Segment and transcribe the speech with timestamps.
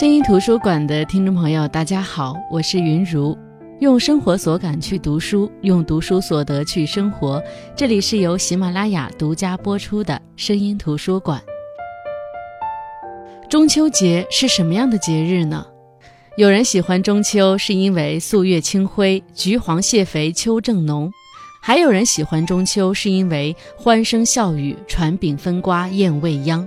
[0.00, 3.36] 声音图书馆的听众朋友，大家好，我是云如，
[3.80, 7.38] 用生活所感去读书，用读书所得去生活。
[7.76, 11.38] 这里是由喜马拉雅独家播出的声音图书馆。
[13.50, 15.66] 中秋节是什么样的节日呢？
[16.38, 21.10] 有人喜欢中秋，是因为素月清辉，橘黄蟹肥，秋正浓；
[21.60, 26.66] 还有人喜欢中秋，是因为欢声笑语，传饼分瓜，宴未央。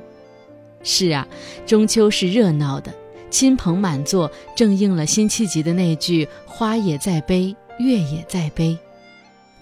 [0.83, 1.27] 是啊，
[1.65, 2.93] 中秋是热闹的。
[3.33, 8.77] 亲朋满座，正应了辛弃疾的那句“花也在悲，月也在悲”。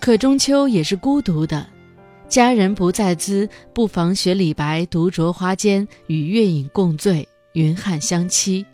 [0.01, 1.65] 可中秋也是孤独的，
[2.27, 8.65] 佳人不在兹，不妨学李白独酌花间，与月影共醉，云汉相期。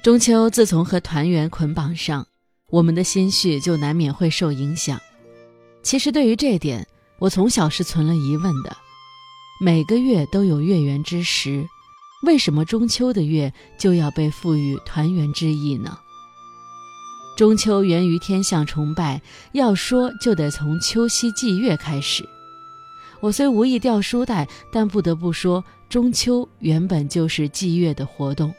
[0.00, 2.24] 中秋自从和团圆捆绑上，
[2.70, 5.00] 我们的心绪就难免会受影响。
[5.82, 6.86] 其实对于这点，
[7.18, 8.76] 我从小是存了疑问的。
[9.60, 11.68] 每个月都有月圆之时。
[12.24, 15.98] 为什么中秋的月就要被赋予团圆之意呢？
[17.36, 19.20] 中秋源于天象崇拜，
[19.52, 22.28] 要说就得从秋夕祭月开始。
[23.20, 28.54] 我虽无意掉书袋，但不得不说，中秋原本就是祭月的活动，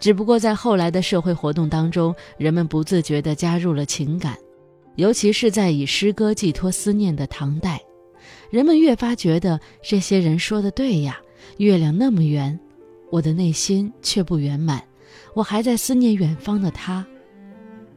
[0.00, 4.36] 只不过在后来的社会活动当中，人们不自觉地加入了情感，
[4.94, 7.82] 尤其是在以诗歌寄托思念的唐代，
[8.50, 11.18] 人们越发觉得这些人说的对呀，
[11.58, 12.58] 月亮那么圆。
[13.10, 14.82] 我的内心却不圆满，
[15.34, 17.06] 我还在思念远方的他。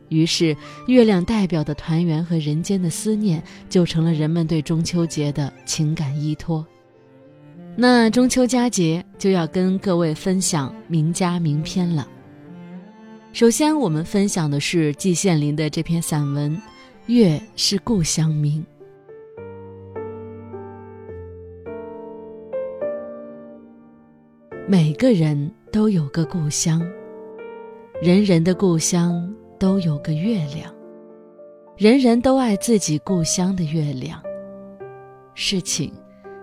[0.09, 0.57] 于是，
[0.88, 6.65] 月亮代表的团圆和人间的思念，就成了人们对中秋节的情感依托。
[7.75, 12.07] 那中秋佳节就要跟各位分享名家名篇了。
[13.31, 16.57] 首先，我们分享的是季羡林的这篇散文
[17.05, 18.61] 《月是故乡明》。
[24.71, 26.80] 每个人都有个故乡，
[28.03, 30.71] 人人的故乡都有个月亮，
[31.75, 34.21] 人人都爱自己故乡的月亮。
[35.33, 35.91] 事情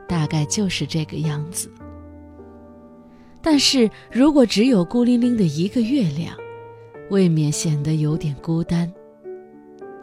[0.08, 1.70] 大概就是这个样子。
[3.40, 6.36] 但是如果只有孤零零的一个月亮，
[7.10, 8.92] 未免显得有点孤单。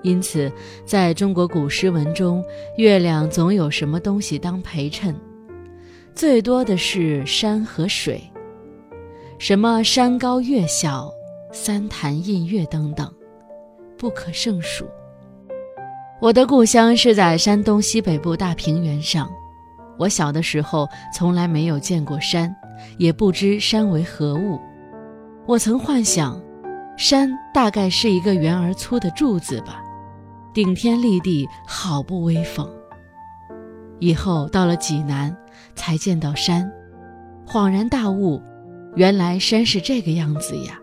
[0.01, 0.49] 因此，
[0.85, 2.41] 在中国古诗文中，
[2.77, 5.13] 月亮总有什么东西当陪衬。
[6.15, 8.21] 最多的是山和水，
[9.39, 11.11] 什么山高月小、
[11.51, 13.11] 三潭印月等等，
[13.97, 14.85] 不可胜数。
[16.21, 19.27] 我的故乡是在山东西北部大平原上，
[19.97, 22.55] 我小的时候从来没有见过山，
[22.99, 24.59] 也不知山为何物。
[25.47, 26.39] 我曾幻想，
[26.95, 29.83] 山大概是一个圆而粗的柱子吧，
[30.53, 32.69] 顶天立地，好不威风。
[33.99, 35.35] 以后到了济南。
[35.75, 36.71] 才见到山，
[37.47, 38.41] 恍然大悟，
[38.95, 40.79] 原来山是这个样子呀。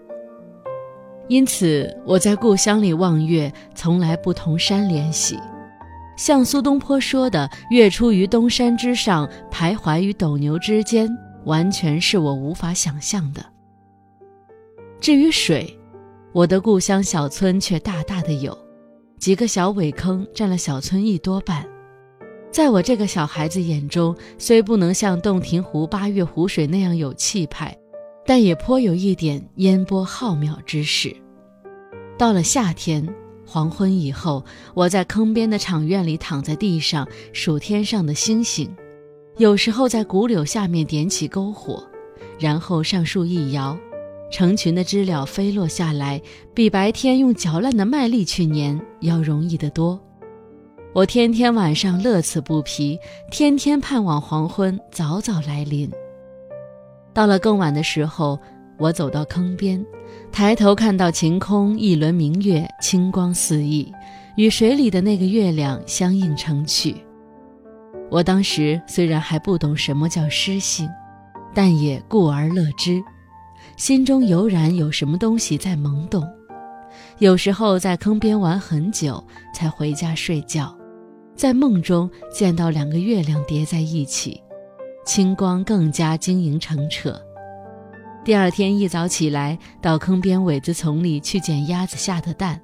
[1.29, 5.39] 因此我在故乡里望月，从来不同山联系。
[6.17, 11.09] 像苏东坡说的“月出于东山之上，徘徊于斗牛之间”，
[11.47, 13.43] 完全是我无法想象的。
[15.01, 15.79] 至于水，
[16.33, 18.57] 我的故乡小村却大大的有，
[19.19, 21.65] 几个小苇坑占了小村一多半。
[22.51, 27.77] 在我这个小孩子眼中，虽不能像洞庭湖八月湖水那样有气派，
[28.27, 31.15] 但也颇有一点烟波浩渺之势。
[32.19, 33.09] 到了夏天
[33.47, 34.45] 黄昏以后，
[34.75, 38.69] 我在坑边的场院里躺在地上数天上的星星，
[39.39, 41.83] 有时候在古柳下面点起篝火，
[42.39, 43.79] 然后上树一摇，
[44.33, 46.21] 成群的知了飞落下来，
[46.53, 49.99] 比白天用嚼烂的麦粒去粘要容易得多。
[50.93, 52.99] 我天天晚上乐此不疲，
[53.31, 55.89] 天天盼望黄昏早早来临。
[57.15, 58.37] 到了更晚的时候，
[58.77, 59.85] 我走到坑边，
[60.33, 63.93] 抬头看到晴空一轮明月，清光四溢，
[64.37, 66.97] 与水里的那个月亮相映成趣。
[68.11, 70.89] 我当时虽然还不懂什么叫诗性，
[71.55, 73.01] 但也故而乐之，
[73.77, 76.29] 心中油然有什么东西在萌动。
[77.19, 79.23] 有时候在坑边玩很久，
[79.55, 80.77] 才回家睡觉。
[81.41, 84.43] 在梦中见到两个月亮叠在一起，
[85.07, 87.19] 清光更加晶莹澄澈。
[88.23, 92.61] 第二天一早起来，到坑边苇子丛里去捡鸭子下的蛋，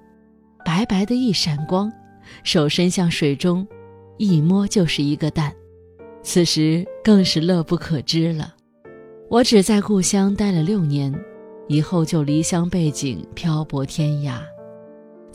[0.63, 1.91] 白白的一闪光，
[2.45, 3.67] 手伸向水中，
[4.19, 5.51] 一摸就是一个蛋。
[6.23, 8.55] 此时更是乐不可支了。
[9.31, 11.19] 我只在故乡待了六年，
[11.67, 14.35] 以后就离乡背井，漂泊天涯。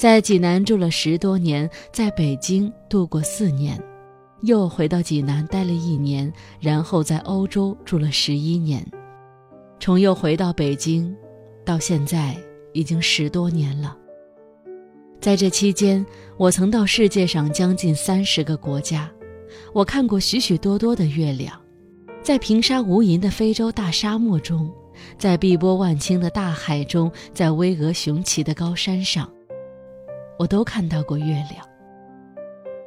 [0.02, 3.80] 在济南住了十多年，在北京度过四年，
[4.42, 8.84] 又回到济南待了一年，然后在欧洲住了十一年。
[9.80, 11.16] 重又回到北京，
[11.64, 12.36] 到现在
[12.74, 13.96] 已经十多年了。
[15.20, 16.04] 在这期间，
[16.36, 19.08] 我曾到世界上将近三十个国家，
[19.72, 21.56] 我看过许许多多的月亮，
[22.24, 24.68] 在平沙无垠的非洲大沙漠中，
[25.20, 29.32] 在碧波万顷的大海中，在巍峨雄奇的高山上，
[30.42, 31.64] 我都看到过月亮。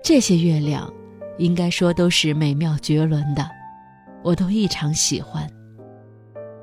[0.03, 0.93] 这些月亮，
[1.39, 3.49] 应该说都是美妙绝伦的，
[4.25, 5.49] 我都异常喜欢。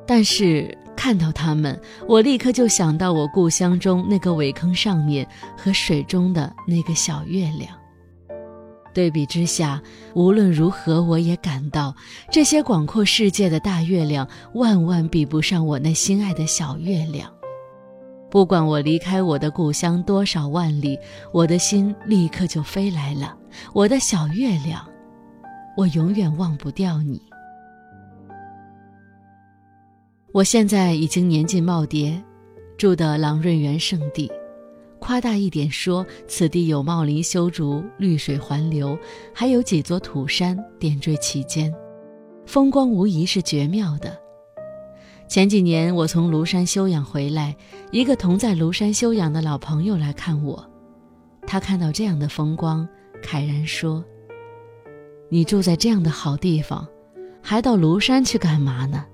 [0.06, 1.80] 但是看到它们，
[2.10, 5.26] 我立刻就想到我故乡中那个苇坑上面
[5.58, 7.70] 和水中的那个小月亮。
[8.94, 9.82] 对比之下，
[10.14, 11.96] 无论如何，我也感到
[12.30, 17.32] 这些广阔世界的大月亮万万比不上我那心爱的小月亮。
[18.32, 20.98] 不管我离开我的故乡多少万里，
[21.34, 23.38] 我的心立刻就飞来了。
[23.74, 24.88] 我的小月亮，
[25.76, 27.22] 我永远忘不掉你。
[30.32, 32.18] 我现在已经年近耄耋，
[32.78, 34.32] 住的朗润园圣地，
[34.98, 38.98] 夸大一点说，此地有茂林修竹，绿水环流，
[39.34, 41.70] 还有几座土山点缀其间，
[42.46, 44.18] 风光无疑是绝妙的。
[45.32, 47.56] 前几年我从庐山休养回来，
[47.90, 50.70] 一个同在庐山休养的老朋友来看我，
[51.48, 52.86] 他看到这样的风光，
[53.24, 54.04] 慨然说
[55.32, 56.86] ：“你住在这样的好地方，
[57.42, 59.06] 还到庐山去干嘛呢？”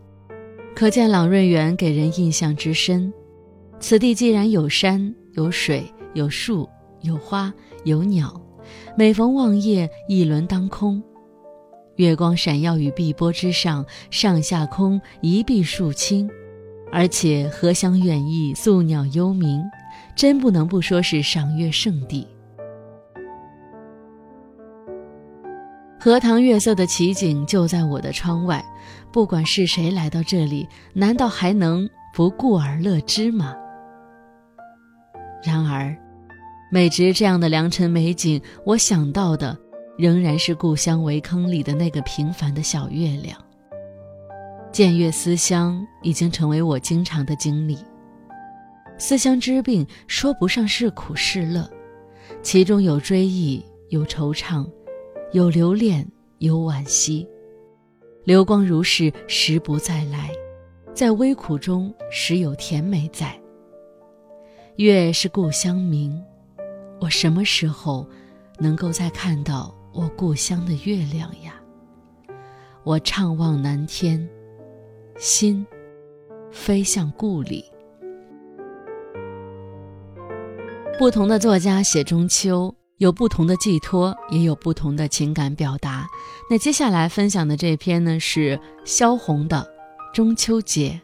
[0.74, 3.14] 可见朗润园给人印象之深。
[3.80, 5.86] 此地既然有山有水
[6.16, 6.68] 有树
[7.02, 7.54] 有花
[7.84, 8.42] 有鸟，
[8.98, 11.00] 每逢望夜一轮当空，
[11.98, 16.30] 月光闪耀于碧波之上，上下空一碧数清，
[16.92, 19.62] 而且荷香远溢，宿鸟幽鸣，
[20.16, 22.28] 真不能不说是赏月圣地。
[26.00, 28.64] 荷塘月色的奇景就在我的窗外。
[29.12, 33.56] 不管是谁来到这里，难道还能不顾而乐之吗？
[35.44, 35.96] 然而，
[36.72, 39.58] 每值这样的良辰美景，我想到的
[39.98, 43.38] 仍然是故乡围坑里的那个平凡的小月亮。
[44.72, 47.78] 见月思乡已经成为我经常的经历。
[49.00, 51.68] 思乡之病说不上是苦是乐，
[52.42, 54.70] 其中有追忆，有惆怅，
[55.32, 56.08] 有留恋，
[56.40, 57.28] 有惋惜。
[58.24, 60.30] 流光如是，时不再来，
[60.94, 63.40] 在微苦中时有甜美在。
[64.76, 66.22] 月是故乡明，
[67.00, 68.08] 我什么时候
[68.60, 71.54] 能够再看到我故乡的月亮呀？
[72.84, 74.28] 我怅望南天，
[75.18, 75.66] 心
[76.52, 77.66] 飞向故里。
[80.98, 82.74] 不同的作家写中秋。
[82.98, 86.08] 有不同的寄托，也有不同的情感表达。
[86.50, 89.58] 那接下来分享的这篇呢，是萧红的
[90.16, 91.00] 《中秋节》。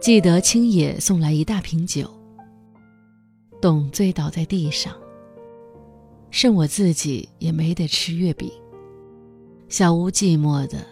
[0.00, 2.10] 记得青野送来一大瓶酒，
[3.66, 4.94] 董醉倒在地上，
[6.30, 8.48] 剩我自己也没得吃月饼。
[9.68, 10.86] 小屋寂寞的，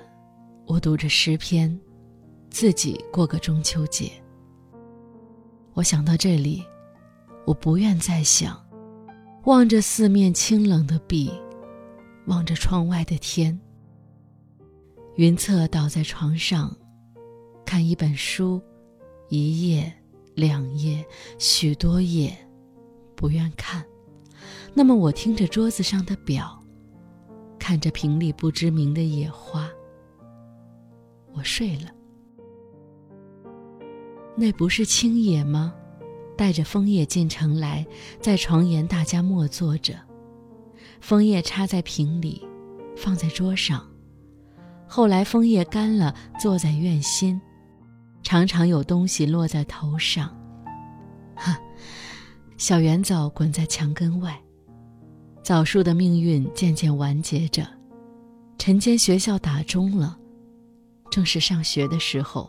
[0.66, 1.78] 我读着诗篇，
[2.50, 4.10] 自己过个中秋节。
[5.74, 6.64] 我想到这里。
[7.46, 8.60] 我不愿再想，
[9.44, 11.30] 望着四面清冷的壁，
[12.26, 13.56] 望着窗外的天。
[15.14, 16.76] 云策倒在床上，
[17.64, 18.60] 看一本书，
[19.28, 19.92] 一页、
[20.34, 21.06] 两页、
[21.38, 22.36] 许多页，
[23.14, 23.84] 不愿看。
[24.72, 26.62] 那么我听着桌子上的表，
[27.58, 29.68] 看着瓶里不知名的野花，
[31.32, 31.90] 我睡了。
[34.36, 35.72] 那不是青野吗？
[36.36, 37.86] 带着枫叶进城来，
[38.20, 39.94] 在床沿大家默坐着，
[41.00, 42.44] 枫叶插在瓶里，
[42.96, 43.88] 放在桌上。
[44.88, 47.40] 后来枫叶干了，坐在院心，
[48.24, 50.36] 常常有东西落在头上。
[51.36, 51.56] 哈，
[52.66, 54.42] 小圆枣滚在墙根外，
[55.42, 57.62] 枣树的命运渐渐完结着。
[58.56, 60.16] 晨间学校打钟了，
[61.10, 62.48] 正是上学的时候。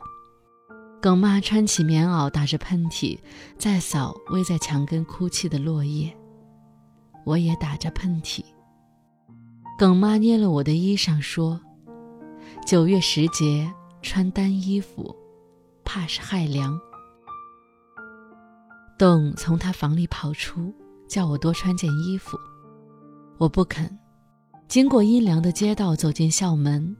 [1.02, 3.20] 耿妈穿起棉袄，打着喷嚏，
[3.58, 6.16] 在扫偎在墙根哭泣的落叶。
[7.26, 8.42] 我也打着喷嚏。
[9.78, 11.60] 耿妈捏了我的衣裳，说
[12.66, 13.70] ：“九月时节
[14.02, 15.14] 穿单衣服，
[15.84, 16.80] 怕是害凉。”
[18.98, 20.74] 董从他房里跑出，
[21.08, 22.38] 叫我多穿件衣服。
[23.38, 23.90] 我不肯。
[24.68, 26.96] 经过阴凉的街道，走进校门。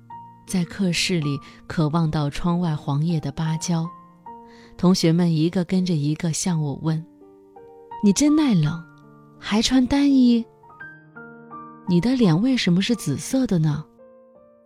[0.46, 3.88] 在课室里，渴望到窗外黄叶的芭蕉。
[4.78, 7.04] 同学们一个跟着一个向我问
[8.04, 8.84] ：“你真耐冷，
[9.40, 10.46] 还穿单衣？
[11.88, 13.84] 你的脸为什么是紫色的呢？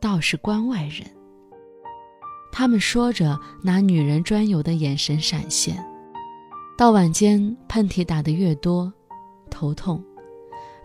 [0.01, 1.07] 倒是关外人。
[2.51, 5.81] 他们说着，拿女人专有的眼神闪现。
[6.79, 8.89] 到晚间，喷嚏打得越多，
[9.51, 10.01] 头痛。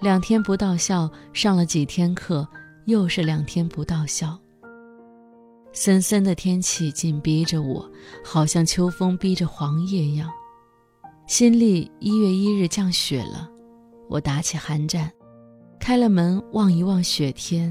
[0.01, 2.45] 两天不到校，上了几天课，
[2.87, 4.37] 又是两天不到校。
[5.73, 7.89] 森森的天气紧逼着我，
[8.25, 10.29] 好像秋风逼着黄叶一样。
[11.29, 13.49] 新历一月一日降雪了，
[14.09, 15.09] 我打起寒战，
[15.79, 17.69] 开了门望一望雪天，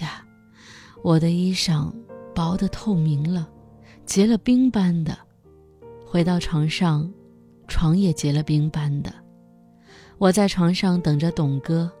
[0.00, 0.24] 呀，
[1.02, 1.92] 我的衣裳
[2.32, 3.48] 薄得透明了，
[4.06, 5.18] 结了冰般的。
[6.10, 7.12] 回到床上，
[7.66, 9.12] 床也结了冰般的。
[10.16, 11.92] 我在床上等着董哥，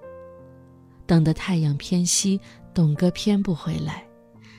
[1.06, 2.40] 等得太阳偏西，
[2.72, 4.02] 董哥偏不回来。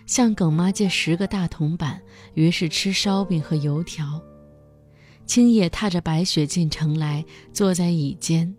[0.05, 1.99] 向耿妈借十个大铜板，
[2.35, 4.21] 于是吃烧饼和油条。
[5.25, 8.55] 青叶踏着白雪进城来，坐在椅间。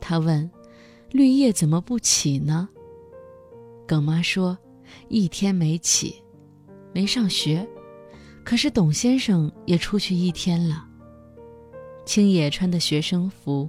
[0.00, 0.48] 他问
[1.10, 2.68] ：“绿叶怎么不起呢？”
[3.84, 4.56] 耿妈说
[5.08, 6.22] ：“一天没起，
[6.92, 7.68] 没上学。
[8.48, 10.86] 可是董先生也出去一天了。”
[12.06, 13.68] 青野穿的学生服，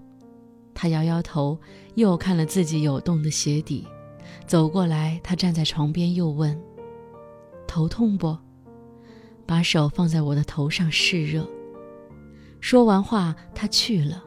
[0.74, 1.60] 他摇摇头，
[1.96, 3.86] 又看了自己有洞的鞋底，
[4.48, 6.58] 走过来，他站在床边，又问。
[7.68, 8.38] 头痛不？
[9.46, 11.46] 把手放在我的头上试热。
[12.62, 14.24] 说完话，他去了。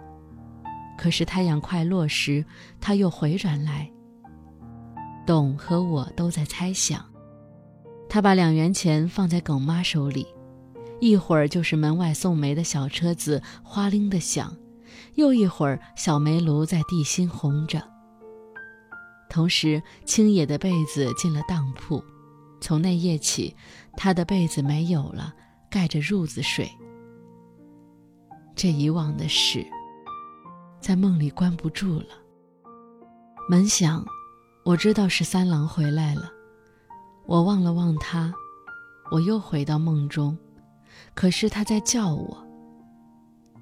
[0.99, 2.45] 可是太阳快落时，
[2.79, 3.91] 他又回转来。
[5.27, 7.03] 董和我都在猜想。
[8.07, 10.27] 他把两元钱放在耿妈手里，
[11.03, 14.57] 一会儿就是门外送煤的小车子哗铃的响，
[15.17, 17.83] 又一会儿小煤炉在地心红着。
[19.29, 22.01] 同时，青野的被子进了当铺。
[22.61, 23.53] 从那夜起，
[23.97, 25.35] 他的被子没有了，
[25.69, 26.71] 盖着褥子睡。
[28.55, 29.67] 这以往的事，
[30.81, 32.11] 在梦里关不住了。
[33.51, 34.07] 门响，
[34.65, 36.31] 我知道是三郎回来了。
[37.27, 38.33] 我望了望他，
[39.11, 40.39] 我又回到梦中，
[41.15, 42.37] 可是他在叫我：“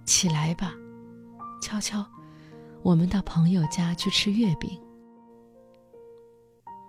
[0.07, 0.73] 起来吧，
[1.61, 2.05] 悄悄，
[2.83, 4.81] 我们到朋友家去吃月饼。”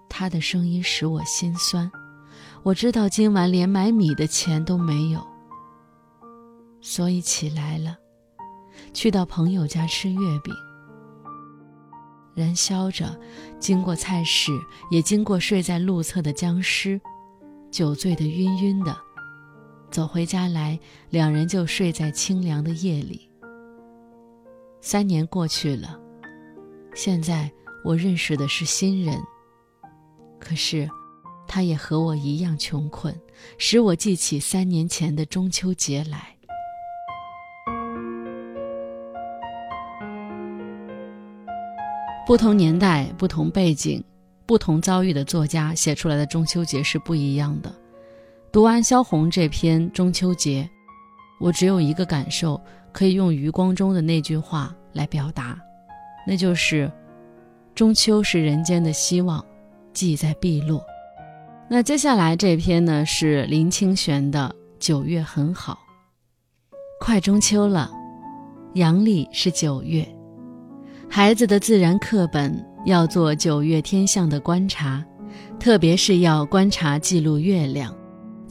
[0.08, 1.92] 他的声音使我心酸。
[2.64, 5.26] 我知道今晚连买米的钱都没有，
[6.80, 7.98] 所以起来了，
[8.94, 10.54] 去到朋友家吃月饼。
[12.36, 13.20] 燃烧着，
[13.60, 14.52] 经过菜市，
[14.92, 17.02] 也经过睡在路侧的僵尸，
[17.72, 18.96] 酒醉的晕晕的，
[19.92, 20.80] 走回家来，
[21.10, 23.30] 两人就睡在清凉的夜里。
[24.80, 26.00] 三年过去了，
[26.96, 27.52] 现在
[27.84, 29.22] 我认识的是新人，
[30.40, 30.90] 可是。
[31.54, 33.14] 他也和我一样穷困，
[33.58, 36.34] 使我记起三年前的中秋节来。
[42.26, 44.02] 不同年代、不同背景、
[44.46, 47.81] 不同遭遇的作家写出来的中秋节是不一样的。
[48.52, 50.64] 读完萧红这篇《中秋节》，
[51.40, 52.60] 我只有一个感受，
[52.92, 55.58] 可以用余光中的那句话来表达，
[56.28, 56.92] 那就是
[57.74, 59.42] ：“中秋是人间的希望，
[59.94, 60.84] 即在碧落。”
[61.70, 64.54] 那接下来这篇呢是林清玄的
[64.86, 65.80] 《九月很好》，
[67.00, 67.90] 快中秋了，
[68.74, 70.06] 阳历是九月，
[71.10, 72.54] 孩子的自然课本
[72.86, 75.02] 要做九月天象的观察，
[75.58, 77.96] 特别是要观察记录月亮，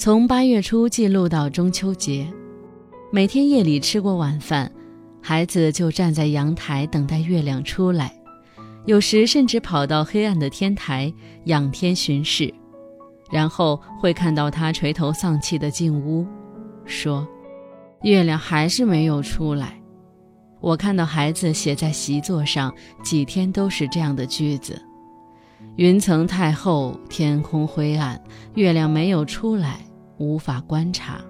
[0.01, 2.27] 从八月初记录到中秋节。
[3.13, 4.73] 每天夜里吃过晚饭，
[5.21, 8.11] 孩子就站在阳台等待月亮出来，
[8.87, 11.13] 有时甚至跑到黑暗的天台
[11.45, 12.51] 仰天巡视。
[13.31, 16.27] 然后会看到他垂头丧气地进屋，
[16.87, 17.29] 说
[18.01, 19.79] ：“月亮还是没有出来。”
[20.63, 24.81] 我看到孩子写在习作上，几天都是这样的句子
[25.77, 28.19] ：“云层太厚，天空灰暗，
[28.55, 29.79] 月亮没有出来，
[30.21, 31.21] 无法观察。”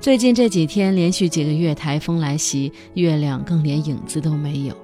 [0.00, 4.74] 最近这几天连续几个月台风来袭，月亮更连影子都没有，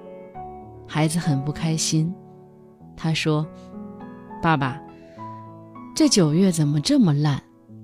[0.87, 2.15] 孩子很不开心。
[2.97, 3.45] 他说
[4.41, 4.81] ：“爸爸。”
[5.95, 7.43] 这九月怎么这么烂，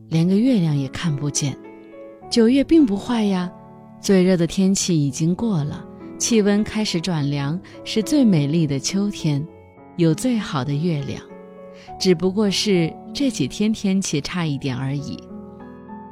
[0.08, 1.56] 连个月亮也看不见。
[2.30, 3.52] 九月并不坏呀，
[4.00, 5.84] 最热的天气已经过了，
[6.18, 9.46] 气温开始转凉，是最美丽的秋天，
[9.96, 11.22] 有最好的月亮。
[12.00, 15.18] 只不过是这几天天气差一点而已。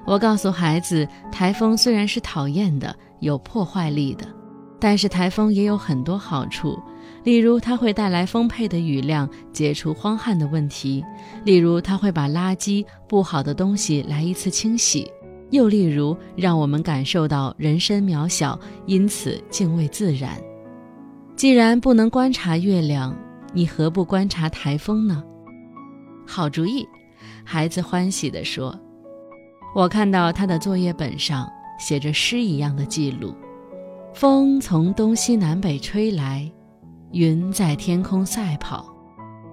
[0.04, 4.26] 我告诉孩子，台风虽然是讨厌的，有破坏力的，
[4.80, 6.76] 但是台风也有很多好处。
[7.22, 11.00] 例如，它会带来丰沛的雨量，解除荒旱的问题；
[11.44, 15.06] 例如，它会把垃圾、不好的东西来一次清洗；
[15.52, 20.32] 又例如，让我们感受到人身渺小，因此敬畏自然。
[21.36, 23.16] 既然不能观察月亮，
[23.52, 25.22] 你何不观察台风呢？
[26.26, 26.86] 好主意！
[27.44, 28.78] 孩子欢喜地说。
[29.74, 31.46] 我看到他的作业本上
[31.78, 33.34] 写着诗一样的记录：
[34.14, 36.50] 风从东西南北吹来，
[37.12, 38.86] 云在天空赛跑，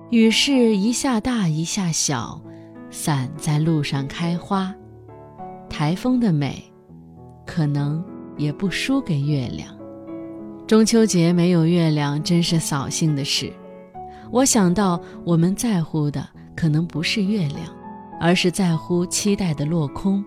[0.10, 2.42] 雨是一下大一下小，
[2.90, 4.74] 伞在路上开花。
[5.70, 6.64] 台风的美，
[7.46, 8.04] 可能
[8.38, 9.76] 也不输给月亮。
[10.66, 13.52] 中秋节没有月亮，真是扫兴的事。
[14.32, 17.68] 我想到，我们在乎的可能不是月亮，
[18.20, 20.24] 而是在乎期待的落空。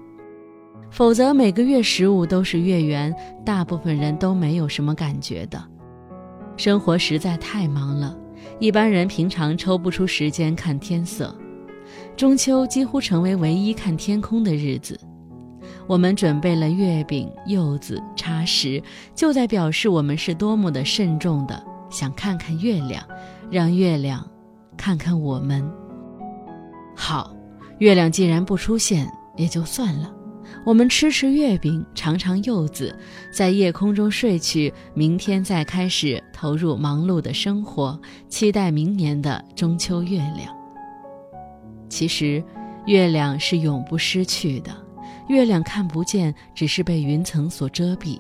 [0.91, 3.15] 否则，每个月十五都是月圆，
[3.45, 5.63] 大部分人都没有什么感觉的。
[6.57, 8.17] 生活实在太忙了，
[8.59, 11.37] 一般人平常抽不出时间看天色。
[12.17, 14.99] 中秋几乎成为唯一看天空的日子。
[15.87, 18.83] 我们准备了月饼、柚子、茶食，
[19.15, 23.05] 就在表示我们是多么的慎重的想看看月亮，
[23.51, 24.27] 让月亮
[24.77, 25.69] 看看我们。
[26.97, 27.37] 好，
[27.79, 30.11] 月亮既然不出现，也就算了。
[30.65, 32.97] 我们吃吃月饼，尝尝柚子，
[33.33, 40.57] 在夜空中睡去，明天再开始投入忙碌的生活，期待明年的中秋月亮。
[41.89, 42.43] 其实，
[42.87, 44.75] 月亮是永不失去的。
[45.29, 48.19] 月亮看不见，只是被云层所遮蔽，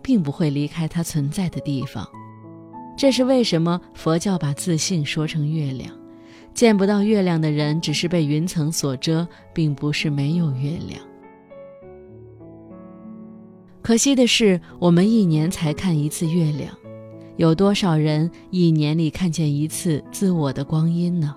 [0.00, 2.06] 并不会离开它存在的地方。
[2.96, 5.90] 这是为什么佛教把自信说成月亮。
[6.54, 11.00] 见不到月亮的人，只是被云层所遮，并不是没有月亮。
[13.82, 16.72] 可惜的是，我们一年才看一次月亮，
[17.36, 21.34] 有多少人一年里看见一次自我的光阴呢？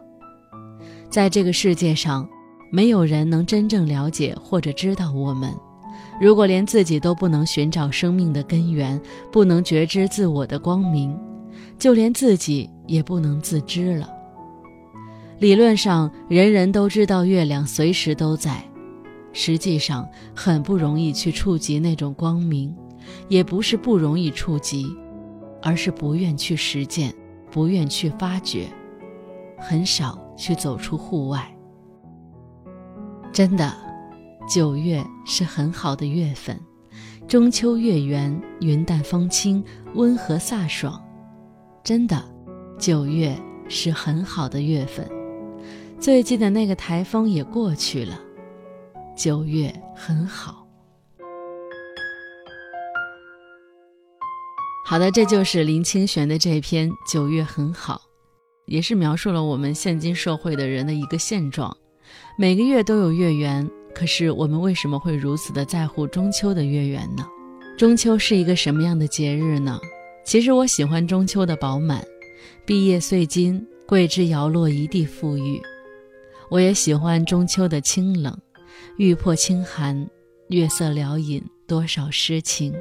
[1.10, 2.28] 在这个世界上。
[2.72, 5.54] 没有人能真正了解或者知道我们。
[6.20, 9.00] 如果连自己都不能寻找生命的根源，
[9.32, 11.18] 不能觉知自我的光明，
[11.80, 14.10] 就连自己也不能自知了。
[15.40, 18.64] 理论上，人人都知道月亮随时都在，
[19.34, 22.74] 实际上很不容易去触及那种光明，
[23.28, 24.88] 也不是不容易触及，
[25.62, 27.14] 而是不愿去实践，
[27.52, 28.68] 不愿去发掘，
[29.58, 31.52] 很少去走出户外。
[33.34, 33.74] 真的，
[34.48, 36.58] 九月是很好的月份，
[37.28, 39.62] 中秋月圆，云淡风轻，
[39.96, 41.02] 温和飒爽。
[41.84, 42.24] 真的，
[42.80, 45.06] 九月是很好的月份，
[46.00, 48.20] 最近的那个台风也过去了，
[49.16, 50.68] 九月很好。
[54.86, 57.96] 好的，这就是林清玄的这篇《九月很好》，
[58.68, 61.76] 也是描述了我们现今社会的人的一个现状。
[62.38, 67.26] 每个月都有月圆，可是我们为什么会如此的在乎中秋的月圆呢？
[67.78, 69.80] 中秋是一个什么样的节日呢？
[70.24, 72.06] 其实我喜欢中秋的饱满，
[72.64, 75.60] 毕业岁金，桂枝摇落一地馥郁。
[76.50, 78.38] 我也喜欢中秋的清冷，
[78.98, 80.08] 玉魄清寒，
[80.50, 82.74] 月色撩引多少诗情。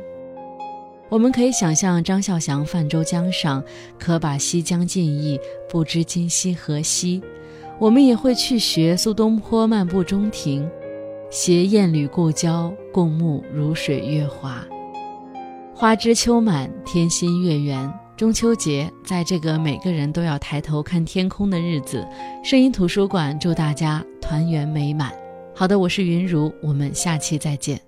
[1.11, 3.63] 我们可以想象张孝祥泛舟江上，
[3.99, 7.23] 可把西江尽意，不知今夕何夕。
[7.79, 10.69] 我们也会去学苏东坡漫步中庭，
[11.31, 14.65] 携燕履故交，共沐如水月华。
[15.75, 17.93] 花枝秋满，天心月圆。
[18.17, 22.07] 中秋节，在这个每个人都要抬头看天空的日子，
[22.45, 25.13] 声音图书馆祝大家团圆美满。
[25.53, 27.81] 好的，我是云如，我们下期再见。